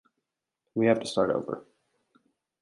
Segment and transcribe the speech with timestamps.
[0.73, 1.63] We have to start over.